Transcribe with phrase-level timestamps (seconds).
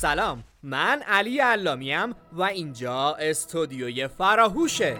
[0.00, 4.96] سلام من علی علامیم و اینجا استودیوی فراهوشه.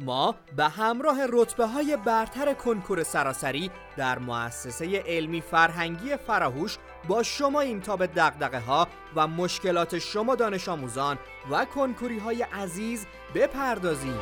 [0.00, 7.60] ما به همراه رتبه های برتر کنکور سراسری در مؤسسه علمی فرهنگی فراهوش با شما
[7.60, 11.18] این تا به دقدقه ها و مشکلات شما دانش آموزان
[11.50, 14.20] و کنکوری های عزیز بپردازیم.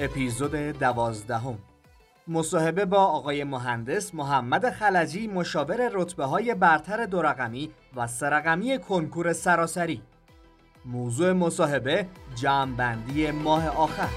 [0.00, 1.58] اپیزود دوازدهم.
[2.28, 9.32] مصاحبه با آقای مهندس محمد خلجی مشاور رتبه های برتر دو رقمی و سرقمی کنکور
[9.32, 10.02] سراسری.
[10.84, 14.08] موضوع مصاحبه جمعبندی ماه آخر.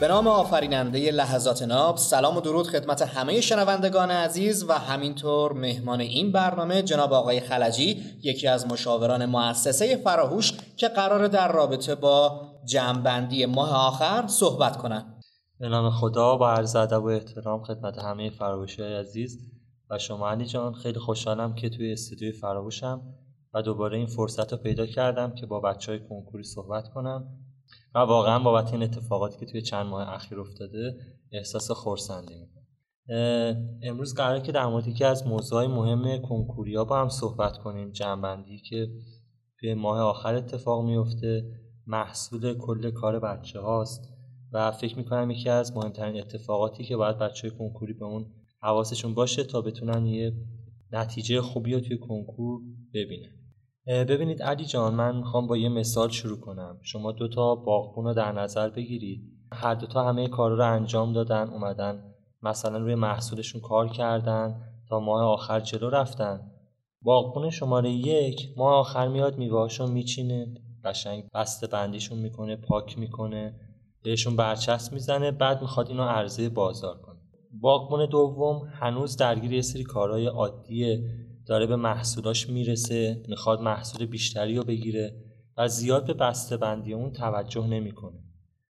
[0.00, 6.00] به نام آفریننده لحظات ناب سلام و درود خدمت همه شنوندگان عزیز و همینطور مهمان
[6.00, 12.40] این برنامه جناب آقای خلجی یکی از مشاوران مؤسسه فراهوش که قرار در رابطه با
[12.64, 15.20] جمعبندی ماه آخر صحبت کنند.
[15.58, 19.38] به نام خدا با عرض ادب و احترام خدمت همه فراهوشی عزیز
[19.90, 23.02] و شما علی جان خیلی خوشحالم که توی استودیوی فراهوشم
[23.54, 27.24] و دوباره این فرصت رو پیدا کردم که با بچه های کنکوری صحبت کنم
[27.94, 30.96] و واقعا بابت این اتفاقاتی که توی چند ماه اخیر افتاده
[31.32, 32.60] احساس خورسندی می‌کنم
[33.82, 38.58] امروز قراره که در مورد یکی از موضوعهای مهم کنکوریا با هم صحبت کنیم جنبندی
[38.58, 38.88] که
[39.60, 41.44] توی ماه آخر اتفاق میفته
[41.86, 44.00] محصول کل کار بچه هاست
[44.52, 48.26] و فکر می‌کنم یکی از مهمترین اتفاقاتی که باید بچه های کنکوری به اون
[48.62, 50.32] حواسشون باشه تا بتونن یه
[50.92, 52.60] نتیجه خوبی رو توی کنکور
[52.94, 53.39] ببینن.
[53.86, 56.78] ببینید علی جان من می‌خوام با یه مثال شروع کنم.
[56.82, 59.22] شما دو تا باغبون رو در نظر بگیرید.
[59.52, 62.04] هر دو تا همه کارا رو انجام دادن اومدن
[62.42, 66.50] مثلا روی محصولشون کار کردن تا ماه آخر جلو رفتن.
[67.02, 70.54] باغبون شماره یک ماه آخر میاد میوهاشو میچینه
[70.84, 73.54] قشنگ بسته بندیشون می‌کنه پاک می‌کنه
[74.02, 77.20] بهشون برچسب می‌زنه بعد می‌خواد اینو عرضه بازار کنه.
[77.60, 81.04] باغبون دوم هنوز درگیر یه سری کارهای عادیه.
[81.50, 85.16] داره به محصولاش می‌رسه می‌خواد محصول بیشتری رو بگیره
[85.56, 88.18] و زیاد به بسته بندی اون توجه نمی‌کنه.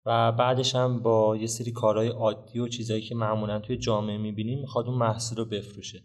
[0.06, 4.60] و بعدش هم با یه سری کارهای عادی و چیزایی که معمولا توی جامعه می‌بینیم
[4.60, 6.02] می‌خواد اون محصول رو بفروشه.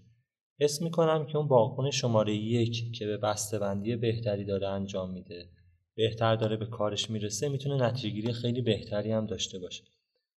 [0.59, 5.49] حس می‌کنم که اون باغبون شماره یک که به بسته بندی بهتری داره انجام میده
[5.95, 9.83] بهتر داره به کارش می‌رسه می‌تونه نتیجهگیری خیلی بهتری هم داشته باشه.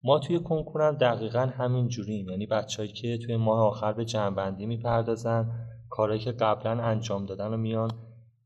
[0.04, 2.28] ما توی کنکورم دقیقا همین جوریم.
[2.28, 7.56] یعنی بچههایی که توی ماه آخر به جمعبندی می‌پردازن کارهایی که قبلا انجام دادن رو
[7.56, 7.90] میان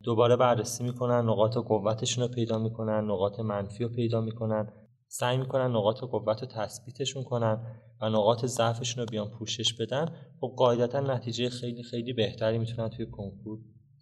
[0.02, 4.72] دوباره بررسی می‌کنن نقاط قوتشون رو پیدا می‌کنن نقاط منفی رو پیدا می‌کنن.
[5.08, 7.66] سعی می‌کنن نقاط قوت رو تثبیتشون کنن
[8.00, 10.06] و نقاط ضعفشون رو بیان پوشش بدن.
[10.40, 13.58] خب قاعدتا نتیجه خیلی خیلی بهتری می‌تونن توی کنکور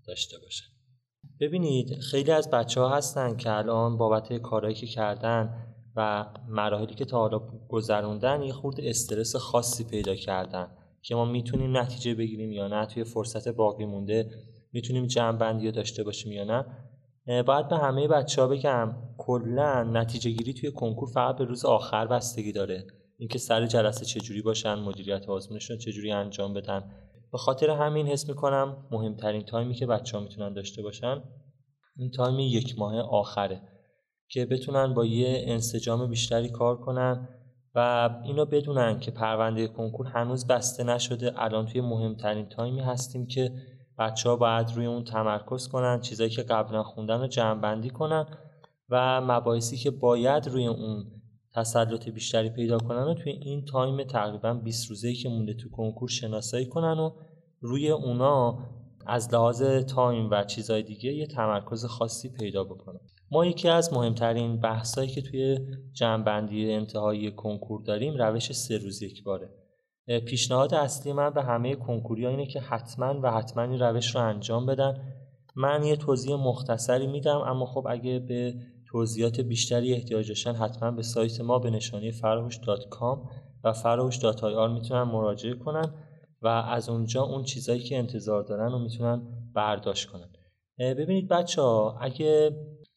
[0.07, 0.67] داشته باشن.
[1.41, 7.05] ببینید خیلی از بچه ها هستن که الان بابت کارهایی که کردن و مراحلی که
[7.05, 10.67] تا حالا گذروندن یه خورده استرس خاصی پیدا کردن
[11.03, 14.31] که ما می‌تونیم نتیجه بگیریم یا نه توی فرصت باقی مونده
[14.73, 16.65] می‌تونیم جمع بندی داشته باشیم یا نه.
[17.43, 22.07] باید به همه بچه ها بگم کلا نتیجه گیری توی کنکور فقط به روز آخر
[22.07, 22.87] بستگی داره.
[23.19, 26.91] اینکه سر جلسه چجوری باشن مدیریت آزمونشون چجوری انجام بدن.
[27.33, 31.23] به خاطر همین حس می‌کنم مهمترین تایمی که بچه ها می‌تونن داشته باشن
[31.97, 33.63] این تایم یک ماه آخره.
[34.33, 37.29] که بتونن با یه انسجام بیشتری کار کنن
[37.75, 41.33] و اینو بدونن که پرونده کنکور هنوز بسته نشده.
[41.37, 43.53] الان توی مهمترین تایمی هستیم که
[43.99, 48.27] بچه ها باید روی اون تمرکز کنن چیزایی که قبلا خوندن رو جمع بندی کنن
[48.89, 51.05] و مباحثی که باید روی اون
[51.55, 56.09] تسلط بیشتری پیدا کنن و توی این تایم تقریبا 20 روزه که مونده تو کنکور
[56.09, 57.11] شناسایی کنن و
[57.61, 58.59] روی اونا
[59.07, 63.01] از لحاظ تایم و چیزهای دیگه یه تمرکز خاصی پیدا بکنن.
[63.33, 65.59] ما یکی از مهمترین بحثایی که توی
[65.93, 69.51] جمعبندی انتهایی کنکور داریم روش سه روز یک باره.
[70.27, 74.67] پیشنهاد اصلی من به همه کنکوری اینه که حتما و حتما این روش رو انجام
[74.67, 74.95] بدن.
[75.57, 78.55] من یه توضیح مختصری میدم اما خب اگه به
[78.87, 83.19] توضیحات بیشتری احتیاج داشتن حتما به سایت ما به نشانی فرهوش.com
[83.65, 85.95] و فرهوش.ir می‌تونن مراجعه کنن
[86.43, 89.23] و از اونجا اون چیزایی که انتظار دارن رو می‌تونن
[89.55, 90.29] برداشت کنن.
[90.79, 92.57] ببینید بچه ها اگه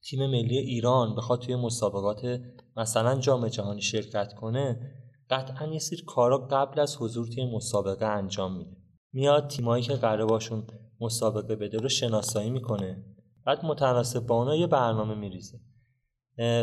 [0.10, 2.42] تیم ملی ایران بخواد توی مسابقات
[2.78, 4.92] مثلا جام جهانی شرکت کنه
[5.30, 8.78] قطعا یه سری کارا قبل از حضور توی مسابقه انجام میده.
[9.14, 10.68] میاد تیمایی که قرار باشون
[11.02, 13.06] مسابقه بده رو شناسایی می‌کنه.
[13.46, 15.60] بعد متناسب با اونا یه برنامه میریزه.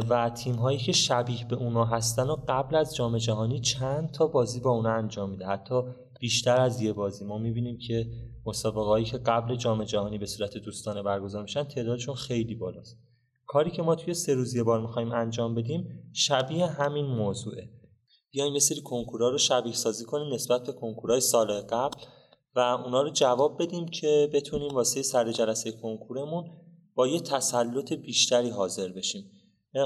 [0.09, 4.27] و تیم هایی که شبیه به اونا هستن و قبل از جام جهانی چند تا
[4.27, 5.47] بازی با اونا انجام میده.
[5.47, 5.83] حتی
[6.21, 7.25] بیشتر از یه بازی.
[7.25, 8.07] ما می‌بینیم که
[8.47, 12.99] مسابقه هایی که قبل جام جهانی به صورت دوستانه برگزار میشن تعدادشون خیلی بالاست.
[13.53, 17.69] کاری که ما توی سه روز یه بار می‌خوایم انجام بدیم شبیه همین موضوعه.
[18.31, 21.97] بیایم یه سری کنکورها رو شبیه سازی کنیم نسبت به کنکورهای سال قبل
[22.57, 26.45] و اونا رو جواب بدیم که بتونیم واسه سر جلسه کنکورمون
[26.95, 29.31] با یه تسلط بیشتری حاضر بشیم.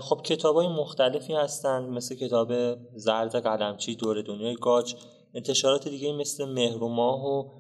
[0.03, 2.53] خب کتاب های مختلفی هستن مثل کتاب
[2.95, 4.95] زرد قلمچی دور دنیای گاج
[5.35, 7.51] انتشارات دیگه مثل مهر و ماه و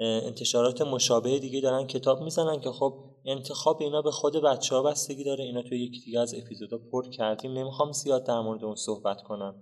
[0.00, 5.24] انتشارات مشابه دیگه دارن کتاب می‌زنن که خب انتخاب اینا به خود بچه ها بستگی
[5.24, 5.44] داره.
[5.44, 7.52] اینا توی یکی دیگه از اپیزودا پر کردیم.
[7.52, 9.54] نمی‌خوام زیاد در مورد اون صحبت کنم.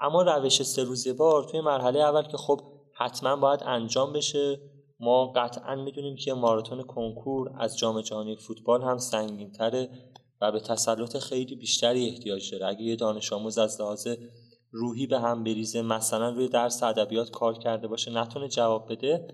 [0.00, 2.60] اما روش سه روزه بار توی مرحله اول که خب
[2.96, 4.60] حتما باید انجام بشه.
[5.00, 9.88] ما قطعا می‌دونیم که ماراتون کنکور از جام جهانی فوتبال هم سنگین تره
[10.40, 12.66] و به تسلط خیلی بیشتری احتیاج داره.
[12.66, 14.08] اگه یه دانش آموز از لحاظ
[14.70, 19.28] روحی به هم بریزه مثلا روی درس ادبیات کار کرده باشه نتونه جواب بده.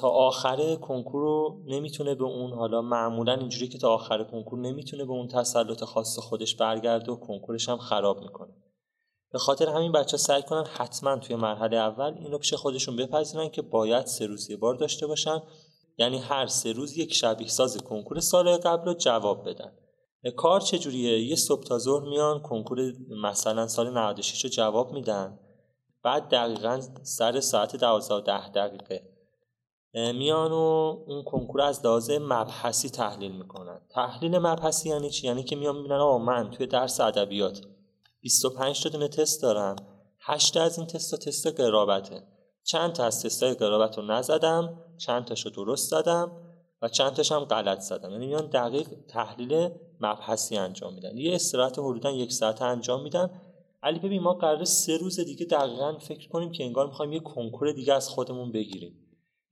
[0.00, 5.04] تا آخر کنکور رو نمی‌تونه به اون حالا معمولا اینجوری که تا آخر کنکور نمی‌تونه
[5.04, 8.54] به اون تسلط خاص خودش برگرده و کنکورش هم خراب می‌کنه.
[9.32, 13.62] به خاطر همین بچه سعی کنن حتما توی مرحله اول اینو پیش خودشون بپذیرن که
[13.62, 15.42] باید سه روز یه بار داشته باشن.
[15.98, 19.72] یعنی هر سه روز یک شبیه ساز کنکور سال قبل رو جواب بدن.
[20.36, 22.92] کار چجوریه؟ یه صبح تا ظهر میان کنکور
[23.22, 25.38] مثلا سال 96 رو جواب میدن.
[26.02, 29.09] بعد دقیقا سر ساعت 12 ده دقیقه.
[29.94, 30.54] میان و
[31.06, 33.80] اون کنکور از لحاظ مبحثی تحلیل می‌کنن.
[33.90, 37.60] تحلیل مبحثی یعنی چی؟ یعنی که میان می‌بینن آقا من توی درس ادبیات
[38.20, 39.76] 25 تا دونه تست دارم.
[40.20, 42.22] 8 از این تست تست قرابته.
[42.64, 46.32] چند تا از تستای قرابت رو نزدم چند تاشو درست زدم
[46.82, 48.10] و چند تاش هم غلط زدم.
[48.10, 49.70] یعنی میان دقیق تحلیل
[50.00, 51.18] مبحثی انجام میدن.
[51.18, 53.40] یه استراحت حدودا یک ساعت انجام میدن.
[53.82, 57.72] علی ببین ما قرار سه روز دیگه دقیقا فکر کنیم که انگار می‌خوایم یه کنکور
[57.72, 58.99] دیگه از خودمون بگیریم.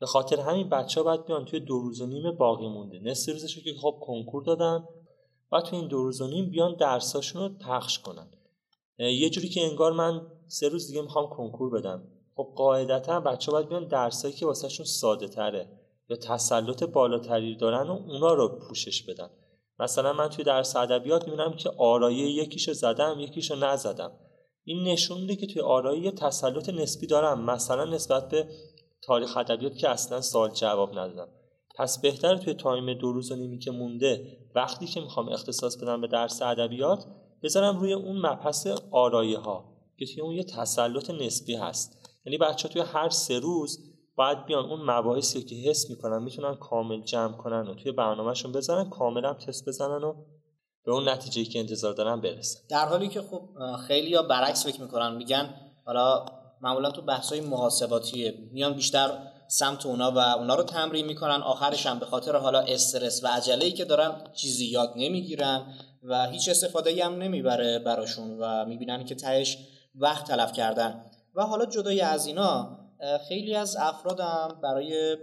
[0.00, 2.98] به خاطر همین بچه ها باید بیان توی دو روز و نیم باقی مونده.
[2.98, 4.84] نصف روزش که خب کنکور دادن
[5.52, 8.30] و توی این دو روز و نیم بیان درساشون رو پخش کنن
[8.98, 12.04] یه جوری که انگار من سه روز دیگه می‌خوام کنکور بدم.
[12.34, 15.68] خب قاعدتا بچه باید بیان درسایی که واسهشون ساده تره
[16.08, 19.30] یا تسلط بالاتری دارن و اونا رو پوشش بدن.
[19.78, 24.12] مثلا من توی درس ادبیات می‌بینم که آرایه یکیشو زدم یکیشو نزدم.
[24.64, 27.44] این نشون میده که توی آرایه تسلط نسبی دارم.
[27.44, 28.48] مثلا نسبت به
[29.02, 31.28] تاریخ ادبیات که اصلا سال جواب ندادم.
[31.76, 36.00] پس بهتر توی تایم دو روز و نیمی که مونده وقتی که می‌خوام اختصاص بدم
[36.00, 37.04] به درس ادبیات
[37.42, 39.64] بذارم روی اون مبحث آرایه ها
[39.98, 42.08] که توی اون یه تسلط نسبی هست.
[42.26, 43.78] یعنی بچه توی هر سه روز
[44.16, 48.90] باید بیان اون مباحثی که حس می‌کنن می‌تونن کامل جمع کنن و توی برنامهشون بزنن
[48.90, 50.14] کاملا تست بزنن و
[50.84, 52.60] به اون نتیجه که انتظار دارن برسن.
[52.70, 53.48] در حالی که خب
[53.86, 55.54] خیلی ها برعکس فکر می‌کنن میگن
[55.86, 56.24] حالا
[56.60, 59.10] معمولا تو بحث های محاسباتیه میان بیشتر
[59.48, 61.42] سمت اونا و اونا رو تمرین می‌کنن.
[61.42, 66.48] آخرش هم به خاطر حالا استرس و عجله که دارن چیزی یاد نمی‌گیرن و هیچ
[66.48, 69.58] استفاده هم نمی‌بره براشون و می‌بینن که تهش
[69.94, 71.04] وقت تلف کردن.
[71.34, 72.78] و حالا جدای از اینا
[73.28, 75.16] خیلی از افرادم برای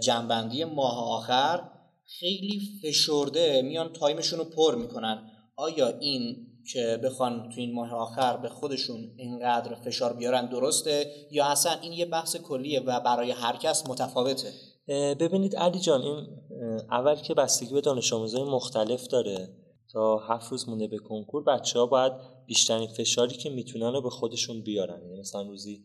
[0.00, 1.70] جنبندی ماه آخر
[2.18, 5.30] خیلی فشرده میان تایمشون رو پر می‌کنن.
[5.56, 11.46] آیا این که بخوان تو این ماه آخر به خودشون اینقدر فشار بیارن درسته؟ یا
[11.46, 14.52] اصلا این یه بحث کلیه و برای هر کس متفاوته؟
[15.20, 16.26] ببینید علی جان این
[16.90, 19.48] اول که بستگی به دانش آموزای مختلف داره.
[19.92, 22.12] تا هفت روز مونده به کنکور بچه ها باید
[22.46, 25.02] بیشترین فشاری که می‌تونن رو به خودشون بیارن.
[25.02, 25.84] یعنی مثلا روزی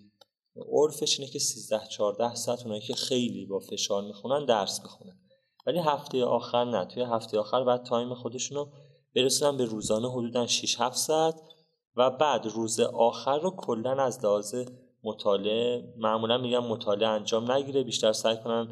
[0.71, 5.19] عرفش اینه که 13 14 ساعت اونایی که خیلی با فشار می‌خونن درس بخونن.
[5.67, 6.85] ولی هفته آخر نه.
[6.85, 8.71] توی هفته آخر بعد تایم خودشون رو
[9.15, 11.41] برسونن به روزانه حدودا 6 7 ساعت
[11.96, 14.56] و بعد روز آخر رو کلا از لحاظ
[15.03, 18.68] مطالعه معمولا میگم مطالعه انجام نگیره بیشتر سعی کنن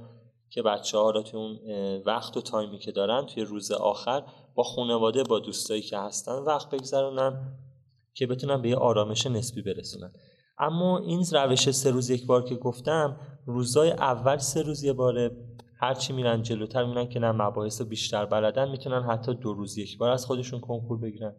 [0.49, 1.59] که بچه ها را توی اون
[2.05, 4.23] وقت و تایمی که دارن توی روز آخر
[4.55, 7.57] با خانواده با دوستایی که هستن وقت بگذرونن
[8.13, 10.11] که بتونن به یه آرامش نسبی برسونن.
[10.57, 15.31] اما این روش سه روز یک بار که گفتم روزای اول سه روز یه باره
[15.81, 20.09] هرچی میرن جلوتر میرن که نه مباحث بیشتر بلدن می‌تونن حتی دو روز یک بار
[20.09, 21.35] از خودشون کنکور بگیرن.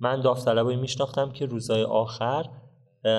[0.00, 2.44] من داوطلبایی میشناختم که روزای آخر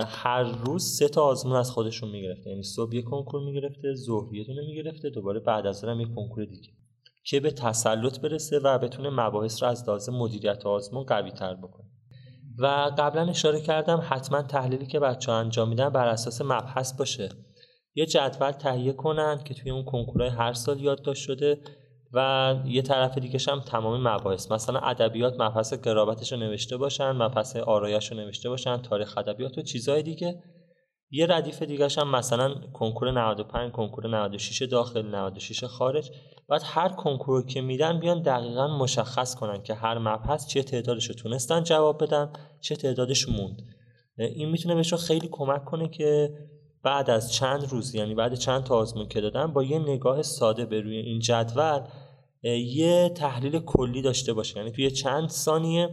[0.05, 2.49] هر روز سه تا آزمون از خودشون می‌گرفته.
[2.49, 6.45] یعنی صبح یه کنکور می‌گرفته ظهر یه دونه می‌گرفته دوباره بعد از هم یه کنکور
[6.45, 6.69] دیگه.
[7.23, 11.85] که به تسلط برسه و بتونه مباحث رو از لحاظ مدیریت آزمون قوی تر بکنه.
[12.57, 17.29] و قبلا اشاره کردم حتما تحلیلی که بچه ها انجام میدن بر اساس مبحث باشه.
[17.95, 21.61] یه جدول تهیه کنن که توی اون کنکورهای هر سال یادداشت شده
[22.13, 24.51] و یه طرف دیگه هم تمام مباحث.
[24.51, 29.61] مثلا ادبیات مبحث قرابتش رو نوشته باشن مبحث آرایش رو نوشته باشن تاریخ ادبیات و
[29.61, 30.43] چیزهای دیگه.
[31.13, 36.11] یه ردیف دیگه هم مثلا کنکور 95 کنکور 96 داخل 96 خارج.
[36.49, 41.15] بعد هر کنکور که میدن بیان دقیقا مشخص کنن که هر مبحث چه تعدادش رو
[41.15, 43.61] تونستن جواب بدن چه تعدادش موند.
[44.17, 46.29] این می‌تونه بهشون خیلی کمک کنه که
[46.83, 50.65] بعد از چند روز یعنی بعد چند تا آزمون که دادن با یه نگاه ساده
[50.65, 51.79] به روی این جدول
[52.43, 54.57] یه تحلیل کلی داشته باشه.
[54.57, 55.89] یعنی توی چند ثانیه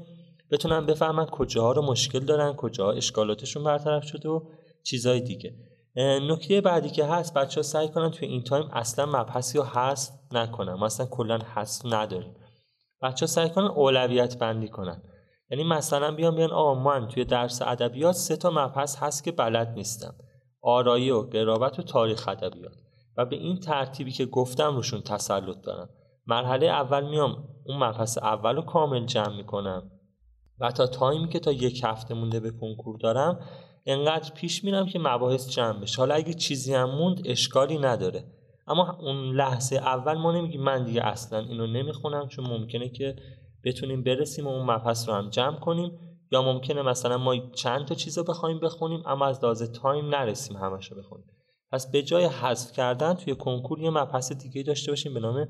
[0.51, 4.41] بتونن بفهمن کجاها رو مشکل دارن کجاها اشکالاتشون برطرف شده و
[4.83, 5.55] چیزهای دیگه.
[6.31, 10.29] نکته بعدی که هست بچه ها سعی کنن توی این تایم اصلا مبحثی رو هست
[10.33, 10.75] نکنن.
[10.75, 12.35] مثلا کلا هست نداریم.
[13.03, 15.03] بچه ها سعی کنن اولویت بندی کنن.
[15.51, 19.69] یعنی مثلا بیان بیان آقا من توی درس ادبیات سه تا مبحث هست که بلد
[19.69, 20.15] نیستم.
[20.69, 22.77] آرایی و قرابت و تاریخ ادبیات.
[23.17, 25.89] و به این ترتیبی که گفتم روشون تسلط دارم.
[26.27, 29.91] مرحله اول میام اون مبحث اول رو کامل جمع می‌کنم.
[30.61, 33.41] و تا تایمی که تا یک هفته مونده به کنکور دارم
[33.87, 35.99] انقدر پیش میرم که مباحث جمع بشه.
[35.99, 38.25] حالا اگه چیزی هم موند اشکالی نداره.
[38.67, 43.17] اما اون لحظه اول ما نمیگیم من دیگه اصلا اینو نمی‌خونم چون ممکنه که
[43.65, 45.99] بتونیم برسیم و اون مبحث رو هم جمع کنیم.
[46.33, 50.57] یا ممکنه مثلا ما چند تا چیز رو بخوایم بخونیم اما از لحاظ تایم نرسیم
[50.57, 51.27] همش رو بخونیم.
[51.73, 55.47] پس به جای حذف کردن توی کنکور یه مبحث دیگه داشته باشیم به نام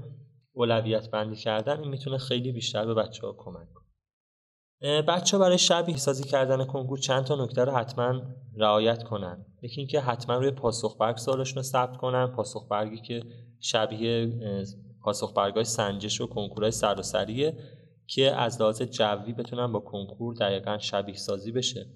[0.52, 1.80] اولویت بندی کردن.
[1.80, 5.02] این می‌تونه خیلی بیشتر به بچه ها کمک کنه.
[5.02, 8.22] بچه برای شبیه سازی کردن کنکور چند تا نکته رو حتما
[8.56, 9.46] رعایت کنن.
[9.62, 12.26] یکی اینکه حتما روی پاسخ برگ سوالشون رو ثبت کنن.
[12.26, 13.22] پاسخ برگی که
[13.60, 14.32] شبیه
[15.04, 16.70] پاسخ های سنجش و کنکورهای
[17.02, 17.52] سریه
[18.08, 21.86] که از لحاظ جوی بتونن با کنکور دقیقا شبیه سازی بشه.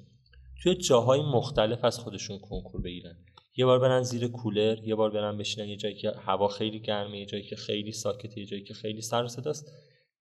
[0.62, 3.16] توی جاهای مختلف از خودشون کنکور بگیرن.
[3.56, 7.18] یه بار برن زیر کولر یه بار برن بشینن یه جایی که هوا خیلی گرمه
[7.18, 9.72] یه جایی که خیلی ساکته یه جایی که خیلی سر صداست.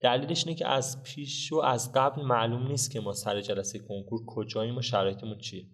[0.02, 4.26] دلیلش اینه که از پیش و از قبل معلوم نیست که ما سر جلسه کنکور
[4.26, 5.66] کجاییم و شرایطمون چیه.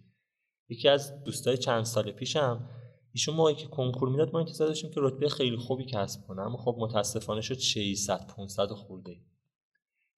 [0.70, 2.70] یکی از دوستای چند سال پیشم
[3.14, 6.58] ایشون موقعی که کنکور می‌داد ما انتظار داشتیم که رتبه خیلی خوبی کسب کنه اما
[6.58, 9.18] خب متاسفانه شد 600 500 خورده.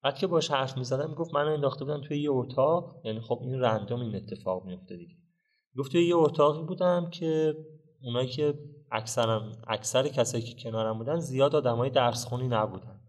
[0.02, 3.00] بعد که باش حرف می‌زدم می‌گفت منو انداخته بودن توی یه اتاق.
[3.04, 5.14] یعنی خب این رندوم این اتفاق میفته دیگه.
[5.78, 7.56] گفت توی یه اتاقی بودم که
[8.02, 8.54] اونایی که
[8.92, 13.00] اکثرا اکثر کسایی که کنارم بودن زیاد آدمای درس خونی نبودن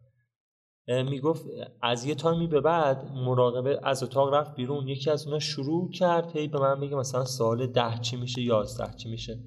[0.88, 1.46] می‌گفت
[1.82, 4.88] از یه تایمی به بعد مراقبه از اتاق رفت بیرون.
[4.88, 8.94] یکی از اونا شروع کرد هی به من بگه مثلا سال ده چی میشه یازده
[8.94, 9.40] چی میشه.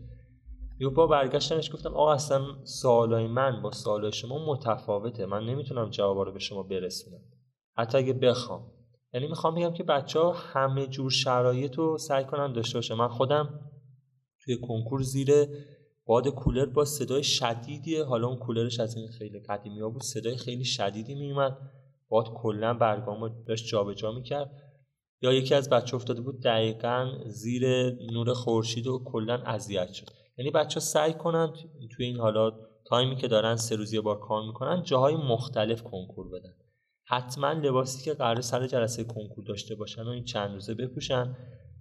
[0.81, 5.27] یه با برگشتنش گفتم آقا اصلا سوالای من با سوالای شما متفاوته.
[5.27, 7.21] من نمی‌تونم جوابا رو به شما برسونم.
[7.77, 8.71] حتی اگه بخوام.
[9.15, 12.95] یعنی می‌خوام بگم که بچه ها همه جور شرایط رو سعی کنن داشته باشه.
[12.95, 13.71] من خودم
[14.41, 15.31] توی کنکور زیر
[16.07, 18.05] باد کولر با صدای شدیدیه.
[18.05, 20.03] حالا اون کولرش از این خیلی قدیمی ها بود.
[20.03, 21.59] صدای خیلی شدیدی میومد
[22.09, 24.51] باد کلا برگامو داشت جابجا می‌کرد.
[25.23, 30.07] یا یکی از بچه افتاده بود دقیقا زیر نور خورشید و کلا اذیت شد.
[30.39, 31.53] یعنی بچه سعی کنن
[31.97, 32.55] توی این حالات
[32.87, 36.55] تایمی که دارن سه روزی بار کار می‌کنن جاهای مختلف کنکور بدن.
[37.05, 41.37] حتما لباسی که قرار سر جلسه کنکور داشته باشن و این چند روزه بپوشن.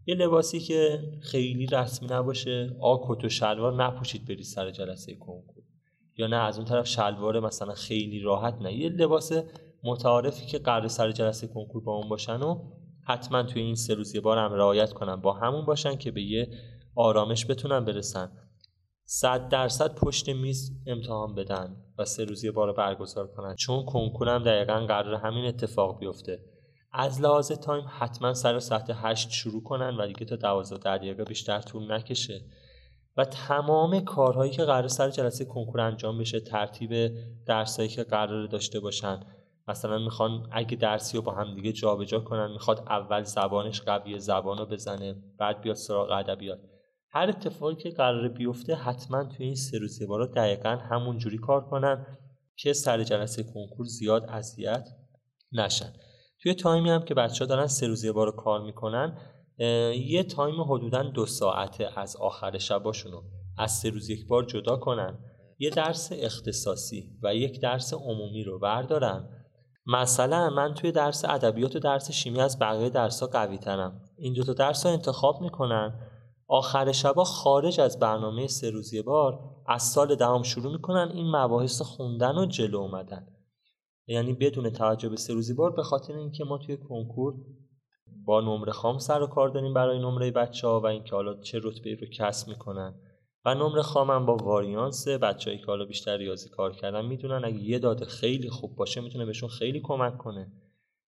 [0.06, 5.63] یه لباسی که خیلی رسمی نباشه آ کت و شلوار نپوشید برید سر جلسه کنکور.
[6.18, 8.74] یا نه از اون طرف شلوار مثلا خیلی راحت نه.
[8.74, 9.32] یه لباس
[9.84, 12.72] متعارفی که قرار سر جلسه کنکور با اون باشن و
[13.03, 16.22] حتما توی این سه روز یه بار هم رعایت کنن با همون باشن که به
[16.22, 16.48] یه
[16.96, 18.32] آرامش بتونن برسن.
[19.05, 23.55] صد درصد پشت میز امتحان بدن و سه روزی بار برگزار کنن.
[23.55, 26.39] چون کنکورم دقیقا قرار همین اتفاق بیفته.
[26.91, 31.62] از لحاظ تایم حتما سر ساعت هشت شروع کنن و دیگه تا دوازده دقیقه بیشتر
[31.62, 32.41] طول نکشه.
[33.17, 37.12] و تمام کارهایی که قرار سر جلسه کنکور انجام بشه ترتیب
[37.45, 39.19] درسایی که قرار داشته باشن.
[39.67, 44.57] مثلا می‌خوان اگه درسی رو با هم دیگه جابجا کنن می‌خواد اول زبانش قویه زبان
[44.57, 46.60] رو بزنه بعد بیاد سراغ ادبیات.
[47.15, 51.65] هر اتفاقی که قرار بیفته حتما توی این سه روز بارا دقیقا همون جوری کار
[51.65, 52.05] کنن
[52.55, 54.89] که سر جلسه کنکور زیاد اذیت
[55.51, 55.93] نشن.
[56.41, 59.17] توی تایمی هم که بچه ها دارن سه روز بار کار می‌کنن
[60.08, 63.22] یه تایم حدودا دو ساعته از آخر شباشونو
[63.58, 65.20] از سه روز یک بار جدا کنن.
[65.60, 69.29] یه درس اختصاصی و یک درس عمومی رو بردارن.
[69.86, 74.01] مثلا من توی درس ادبیات و درس شیمی از بقیه درس ها قوی ترم.
[74.17, 76.10] این دو تا درس ها انتخاب می‌کنن.
[76.53, 81.81] آخر شبا خارج از برنامه سه روزی بار از سال دهم شروع می‌کنن این مباحث
[81.81, 83.27] خوندن و جلو اومدن.
[84.07, 87.33] یعنی بدون توجه به سه روزی بار به خاطر اینکه ما توی کنکور
[88.25, 91.60] با نمره خام سر و کار داریم برای نمره بچه ها و اینکه حالا چه
[91.63, 92.95] رتبه رو کسب می‌کنن.
[93.45, 97.45] و نمره خامم با واریانس بچه‌ای که حالا بیشتر ریاضی کار کردن می‌دونن.
[97.45, 100.51] اگه یه داده خیلی خوب باشه می‌تونه بهشون خیلی کمک کنه.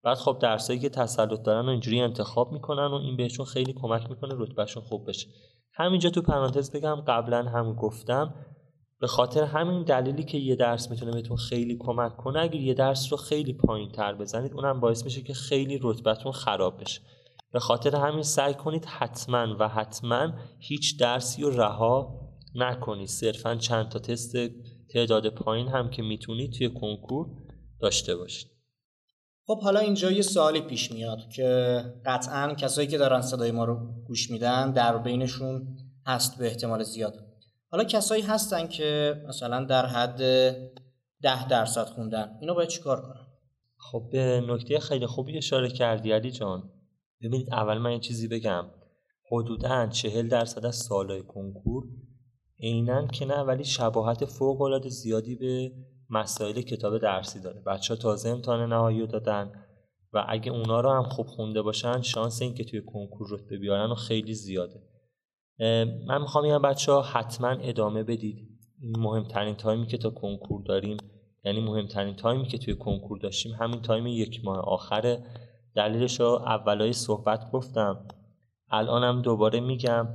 [0.06, 4.10] بعد خب درسایی که تسلط دارن و اینجوری انتخاب می‌کنن و این بهشون خیلی کمک
[4.10, 5.28] می‌کنه رتبهشون خوب بشه.
[5.74, 8.36] همینجا تو پرانتز بگم قبلا هم گفتم
[9.00, 13.12] به خاطر همین دلیلی که یه درس می‌تونه بهتون خیلی کمک کنه اگر یه درس
[13.12, 17.02] رو خیلی پایین تر بزنید اونم باعث میشه که خیلی رتبتون خراب بشه.
[17.52, 22.22] به خاطر همین سعی کنید حتما و حتما هیچ درسی رو رها
[22.56, 23.08] نکنید.
[23.08, 24.36] صرفا چند تا تست
[24.90, 27.28] تعداد پایین هم که می‌تونید توی کنکور
[27.80, 28.55] داشته باشید.
[29.48, 33.80] خب حالا اینجا یه سوالی پیش میاد که قطعا کسایی که دارن صدای ما رو
[34.08, 37.14] گوش میدن در بینشون هست به احتمال زیاد.
[37.72, 40.18] حالا کسایی هستن که مثلا در حد
[41.22, 43.28] ده درصد خوندن اینا باید چیکار کنن؟
[43.78, 46.70] خب به نکته خیلی خوبی اشاره کردی علی جان.
[47.22, 48.66] ببینید اول من یه چیزی بگم.
[49.32, 51.84] حدودا چهل درصد از سالهای کنکور
[52.60, 55.72] عینا که نه ولی شباهت فوق العاده زیادی به
[56.10, 57.62] مسائل کتاب درسی داره.
[57.62, 59.52] بچه ها تازه امتحان نهایی رو دادن
[60.14, 63.92] و اگه اونا رو هم خوب خونده باشن شانس این که توی کنکور رتبه بیارن
[63.92, 64.82] و خیلی زیاده.
[66.08, 68.50] من می‌خوام بگم بچه ها حتما ادامه بدید.
[68.82, 70.98] این مهمترین تایمی که تا کنکور داریم
[71.46, 75.24] یعنی مهمترین تایمی که توی کنکور داشتیم همین تایم یک ماه آخره.
[75.76, 78.08] دلیلش رو اولای صحبت گفتم.
[78.70, 80.08] الانم دوباره میگم.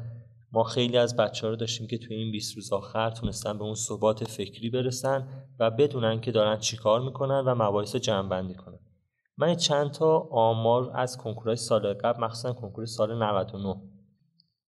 [0.52, 3.64] ما خیلی از بچه ها رو داشتیم که توی این 20 روز آخر تونستن به
[3.64, 5.28] اون ثبات فکری برسن
[5.58, 8.78] و بدونن که دارن چیکار می‌کنن و مباحث رو بندی کنن.
[9.36, 13.82] من چند تا آمار از کنکورهای سال قبل مخصوصا کنکور سال 99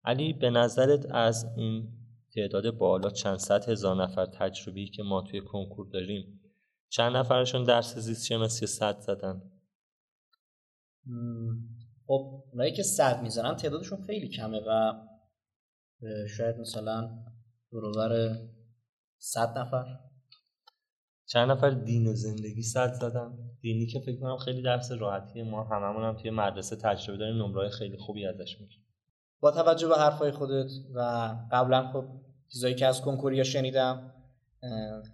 [0.05, 1.89] علی به نظرت از این
[2.35, 6.41] تعداد بالا چند صد هزار نفر تجربی که ما توی کنکور داریم
[6.89, 9.43] چند نفرشون درس زیست شناسی صد زدن؟
[12.07, 14.93] خب اونایی که صد می‌زنن تعدادشون خیلی کمه و
[16.36, 17.10] شاید مثلا
[17.73, 18.39] برابر
[19.19, 19.84] صد نفر.
[21.26, 25.65] چند نفر دین و زندگی صد زدن؟ دینی که فکر کنم خیلی درس راحتی ما
[25.65, 28.84] هممون هم توی مدرسه تجربه داریم نمره خیلی خوبی ازش می‌گیریم.
[29.41, 31.00] با توجه به حرفای خودت و
[31.52, 32.04] قبلا خب
[32.49, 34.13] چیزایی که از کنکوریا شنیدم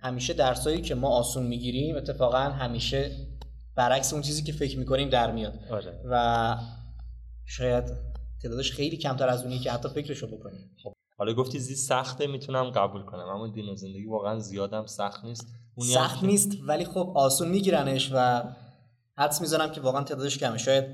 [0.03, 3.11] همیشه درسایی که ما آسون می‌گیریم اتفاقا همیشه
[3.75, 5.59] برعکس اون چیزی که فکر می‌کنیم در میاد.
[5.70, 6.01] آره.
[6.05, 6.57] و
[7.44, 12.27] شاید تعدادش خیلی کمتر از اونی که حتی فکرشو بکنیم خب حالا گفتی زی سخته
[12.27, 15.46] می‌تونم قبول کنم اما دین و زندگی واقعا زیادم سخت نیست.
[15.79, 18.42] سخت نیست ولی خب آسون میگیرنش و
[19.18, 20.59] حدس می‌زنم که واقعا تعدادش کمه.
[20.59, 20.85] شاید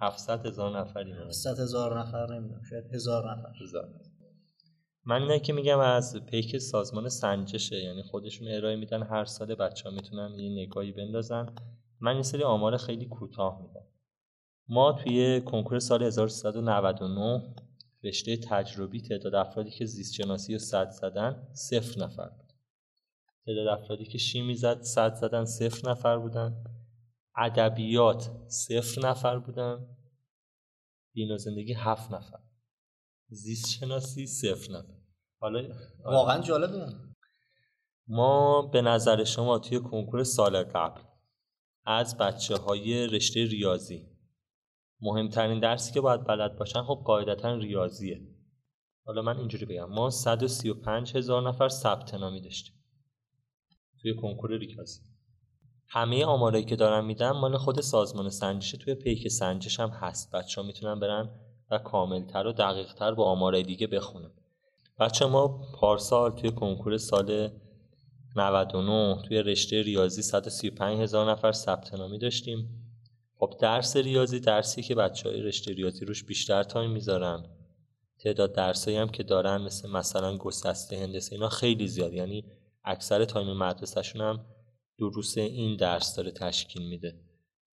[0.00, 2.62] 700 هزار نفری 700 هزار نفر نمی‌دونم.
[2.70, 3.52] شاید هزار نفر.
[3.62, 3.88] هزار
[5.04, 9.88] من اینه که میگم از پیک سازمان سنجشه یعنی خودشون ارائه میدن هر سال بچه
[9.88, 11.46] ها می‌تونن یه نگاهی بندازن.
[12.00, 13.86] من این سری آمار خیلی کوتاه میدم.
[14.72, 17.54] ما توی کنکور سال 1399
[18.04, 22.52] رشته تجربی تعداد افرادی که زیست شناسی و صد زدن صفر نفر بود.
[23.46, 26.64] تعداد افرادی که شیمی زد صد زدن صفر نفر بودن.
[27.36, 29.86] ادبیات صفر نفر بودن.
[31.12, 32.40] دین و زندگی هفت نفر.
[33.28, 34.94] زیست شناسی صفر نفر.
[35.40, 35.76] حالا آره.
[36.04, 36.94] واقعا جالبه
[38.06, 41.00] ما به نظر شما توی کنکور سال قبل
[41.86, 44.09] از بچه های رشته ریاضی
[45.02, 48.20] مهمترین درسی که باید بلد باشن خب قاعدتا ریاضیه.
[49.04, 49.88] حالا من اینجوری بگم.
[49.88, 52.74] ما 135 هزار نفر ثبت نامی داشتیم.
[54.02, 55.00] توی کنکور ریاضی
[55.88, 60.32] همه آمارایی که دارم میدم مال خود سازمان سنجشه توی پیک سنجش هم هست.
[60.32, 61.30] بچه ها می‌تونن برن
[61.70, 64.30] و کاملتر و دقیقتر با آمارای دیگه بخونن.
[64.98, 67.50] بچه ما پارسال توی کنکور سال
[68.36, 72.79] 99 توی رشته ریاضی 135 هزار نفر ثبت نامی داشتیم.
[73.40, 77.44] خب درس ریاضی درسی که بچه های رشته ریاضی روش بیشتر تایم می‌ذارن.
[78.18, 82.12] تعداد درسایی هم که دارن مثل مثلا گسسته هندسه اینا خیلی زیاد.
[82.12, 82.44] یعنی
[82.84, 84.46] اکثر تایم مدرسهشون هم
[84.98, 87.20] دروس این درس داره تشکیل میده.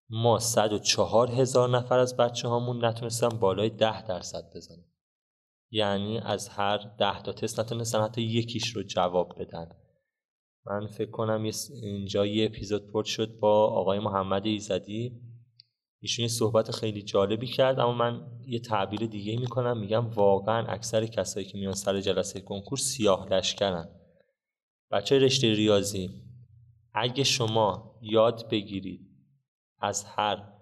[0.09, 4.85] ما 104 هزار نفر از بچه هامون نتونستن بالای 10 درصد بزنن.
[5.71, 9.69] یعنی از هر 10 تا تست نتونستن حتی یکیش رو جواب بدن.
[10.65, 11.51] من فکر کنم
[11.81, 15.26] اینجا یه اپیزود پرد شد با آقای محمد ایزدی.
[16.07, 19.77] ایشون یه صحبت خیلی جالبی کرد اما من یه تعبیر دیگه می‌کنم.
[19.77, 23.89] میگم واقعا اکثر کسایی که میان سر جلسه کنکور سیاه لشکرن.
[24.91, 26.09] بچه رشته ریاضی
[26.93, 29.01] اگه شما یاد بگیرید
[29.79, 30.53] از هر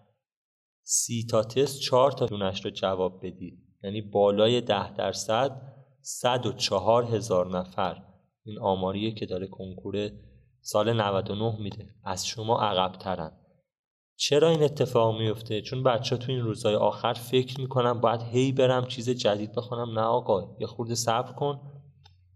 [0.84, 3.60] سی تا تست چهار تا دونش رو جواب بدید.
[3.84, 5.62] یعنی بالای ده درصد
[6.02, 8.04] 104 هزار نفر.
[8.44, 10.10] این آماریه که داره کنکور
[10.62, 11.96] سال 99 میده.
[12.04, 13.45] از شما عقب ترن
[14.18, 18.86] چرا این اتفاق میفته؟ چون بچه تو این روزهای آخر فکر می‌کنن باید هی برم
[18.86, 20.00] چیز جدید بخونم.
[20.00, 21.60] نه آقا یه خورده صبر کن.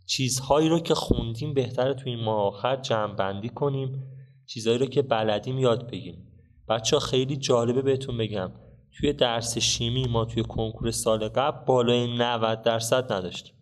[0.06, 4.04] چیزهایی رو که خوندیم بهتره تو این ماه آخر جمع بندی کنیم.
[4.46, 6.28] چیزهایی رو که بلدیم یاد بگیریم.
[6.70, 8.52] بچه خیلی جالبه بهتون بگم.
[8.92, 13.56] توی درس شیمی ما توی کنکور سال قبل بالای 90 درصد نداشتیم.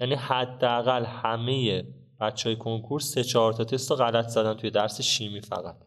[0.00, 1.84] یعنی حداقل همه
[2.20, 5.85] بچه های کنکور سه چهار تا تست غلط زدن توی درس شیمی فقط.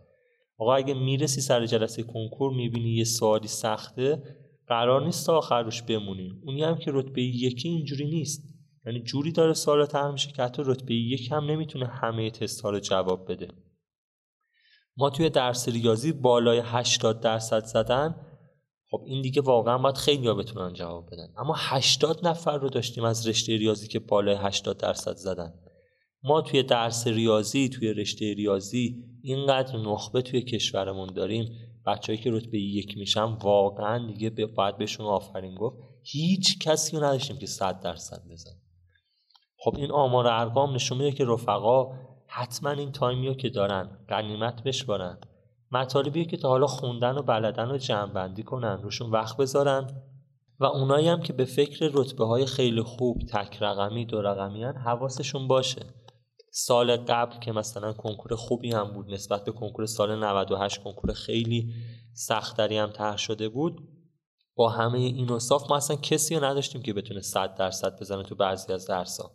[0.59, 4.23] آقا اگه می‌رسی سر جلسه کنکور می‌بینی یه سوالی سخته
[4.67, 8.43] قرار نیست تا آخر روش بمونیم اونی هم که رتبه یکی اینجوری نیست.
[8.85, 12.69] یعنی جوری داره سوال طرح میشه که حتی رتبه یک هم نمی‌تونه همه تست ها
[12.69, 13.47] رو جواب بده.
[14.97, 18.15] ما توی درس ریاضی بالای 80 درصد زدن.
[18.91, 21.33] خب این دیگه واقعا باید خیلی ها بتونن جواب بدن.
[21.37, 25.53] اما 80 نفر رو داشتیم از رشته ریاضی که بالای 80 درصد زدن.
[26.23, 31.45] ما توی درس ریاضی توی رشته ریاضی اینقدر نخبه توی کشورمون داریم.
[31.85, 35.77] بچههایی که رتبه یک میشن واقعا دیگه باید بهشون آفرین گفت.
[36.03, 38.51] هیچ کسی رو نداشتیم که 100 درصد بزن
[39.57, 41.91] خب این آمار ارقام نشون میده که رفقا
[42.27, 45.17] حتما این تایمی که دارن غنیمت بشورن
[45.71, 49.87] مطالبی که تا حالا خوندن و بلدن رو جمع بندی کنن روشون وقت بذارن
[50.59, 54.75] و اونایی هم که به فکر رتبه های خیلی خوب تک رقمی دو رقمی هن
[54.75, 55.81] حواسشون باشه.
[56.51, 61.73] سال قبل که مثلا کنکور خوبی هم بود نسبت به کنکور سال 98 کنکور خیلی
[62.13, 63.81] سختری هم طرح شده بود
[64.55, 68.35] با همه این اصاف ما اصلا کسی رو نداشتیم که بتونه 100 درصد بزنه تو
[68.35, 69.31] بعضی از درسا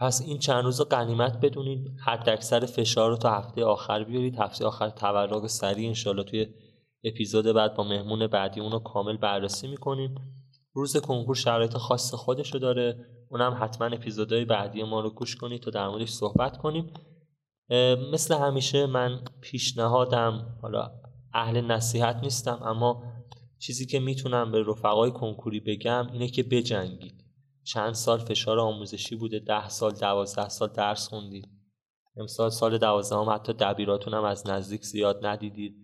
[0.00, 4.38] پس این چند روز قنیمت بدونید حد اکثر فشار رو تا هفته آخر بیارید.
[4.38, 6.46] هفته آخر تورق سریع انشالله توی
[7.04, 10.14] اپیزود بعد با مهمون بعدی اونو کامل بررسی می‌کنیم.
[10.72, 13.06] روز کنکور شرایط خاص خودشو داره.
[13.30, 16.92] اونم حتما اپیزودهای بعدی ما رو گوش کنید تا در موردش صحبت کنیم.
[18.12, 20.90] مثل همیشه من پیشنهادم حالا
[21.34, 23.02] اهل نصیحت نیستم اما
[23.58, 27.24] چیزی که می‌تونم به رفقای کنکوری بگم اینه که بجنگید.
[27.64, 31.48] چند سال فشار آموزشی بوده ده سال دوازده سال درس خوندید.
[32.16, 35.79] امسال سال دوازدهم حتی دبیراتون هم از نزدیک زیاد ندیدید.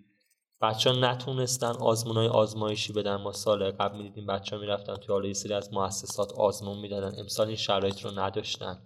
[0.62, 3.16] بچه ها نتونستن آزمون های آزمایشی بدن.
[3.16, 7.21] ما سال قبل می‌دیدیم بچه ها می‌رفتن توی حالا سری از مؤسسات آزمون می‌دادن.
[7.21, 8.83] امسال این شرایط رو نداشتن.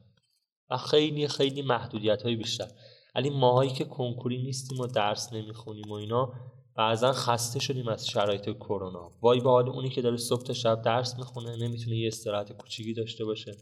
[0.71, 2.69] و خیلی خیلی محدودیت های بیشتر.
[3.15, 6.33] ولی ماهایی که کنکوری نیستیم و درس نمی‌خونیم و اینا
[6.77, 9.13] بعضا خسته شدیم از شرایط کرونا.
[9.23, 12.95] وای به حال اونی که داره صبح تا شب درس می‌خونه نمی‌تونه یه استراحت کوچیکی
[12.95, 13.57] داشته باشه.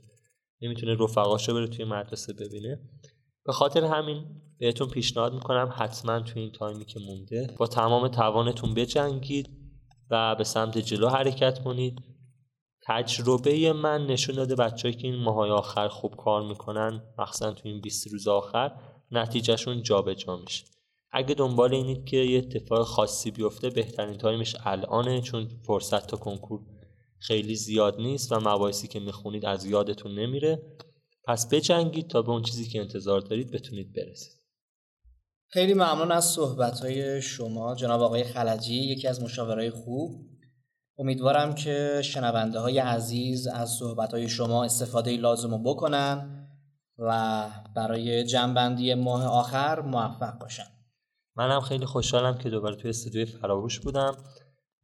[0.63, 2.81] نمی‌تونه رفقاشو بره توی مدرسه ببینه.
[3.49, 4.25] به خاطر همین
[4.59, 9.51] بهتون پیشنهاد می‌کنم حتما توی این تایمی که مونده با تمام توانتون بجنگید
[10.11, 11.99] و به سمت جلو حرکت کنید.
[12.87, 17.81] تجربه من نشون داده بچه‌ای که این ماهای آخر خوب کار می‌کنن مخصوصا توی این
[17.81, 18.73] 20 روز آخر
[19.11, 20.65] نتیجهشون جابجا میشه.
[21.13, 26.61] اگه دنبال اینید که یه اتفاق خاصی بیفته بهترین تایمش الانه چون فرصت تا کنکور
[27.19, 30.63] خیلی زیاد نیست و مباحثی که می‌خونید از یادتون نمیره.
[31.29, 34.39] پس بجنگید تا به اون چیزی که انتظار دارید بتونید برسید.
[35.51, 40.29] خیلی ممنون از صحبت شما جناب آقای خلجی یکی از مشاورای خوب.
[40.99, 46.49] امیدوارم که شنونده های عزیز از صحبت های شما استفاده لازم رو بکنن
[46.99, 47.45] و
[47.77, 50.67] برای جنبندی ماه آخر موفق باشن.
[51.37, 54.17] منم خیلی خوشحالم که دوباره توی استودیوی فراهوش بودم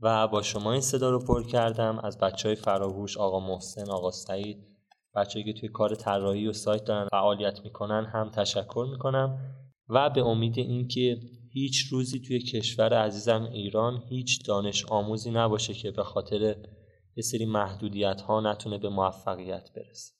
[0.00, 1.98] و با شما این صدا رو پر کردم.
[1.98, 4.73] از بچه های فراهوش آقا محسن آقا سعید
[5.16, 9.38] بچه‌ای که توی کار طراحی و سایت دارن فعالیت می‌کنن هم تشکر می‌کنم
[9.88, 11.20] و به امید اینکه
[11.52, 16.56] هیچ روزی توی کشور عزیزم ایران هیچ دانش آموزی نباشه که به خاطر
[17.16, 20.12] یه سری محدودیت ها نتونه به موفقیت برسه.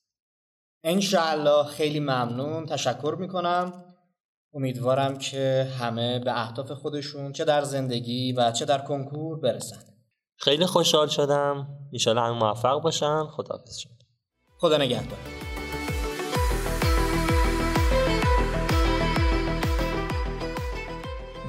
[0.84, 2.66] انشاءالله خیلی ممنون.
[2.66, 3.84] تشکر می‌کنم.
[4.54, 9.76] امیدوارم که همه به اهداف خودشون چه در زندگی و چه در کنکور برسن.
[10.38, 11.68] خیلی خوشحال شدم.
[11.92, 13.24] ایشالا همه موفق باشن.
[13.24, 13.76] خداحافظ.
[13.76, 14.03] شد
[14.64, 15.18] خدا نگهدار.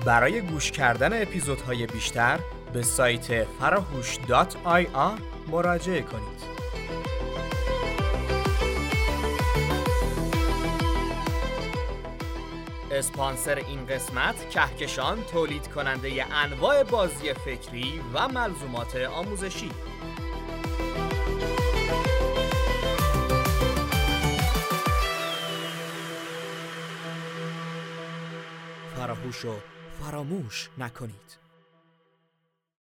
[0.05, 2.39] برای گوش کردن اپیزودهای بیشتر
[2.73, 4.17] به سایت فراهوش
[5.47, 6.45] مراجعه کنید.
[12.91, 19.69] اسپانسر این قسمت کهکشان تولید کننده انواع بازی فکری و ملزومات آموزشی.
[29.25, 29.55] فراموش و
[30.01, 31.44] فراموش نکنید.